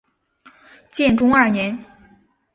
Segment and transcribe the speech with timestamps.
[0.89, 1.77] 建中二年。